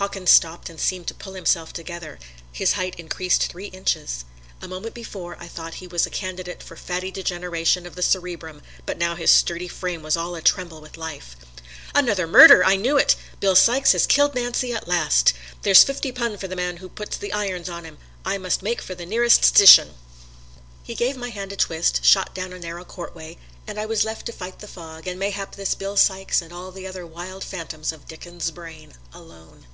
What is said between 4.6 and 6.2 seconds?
A moment before I thought he was a